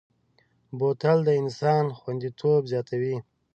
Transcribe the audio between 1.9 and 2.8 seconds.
خوندیتوب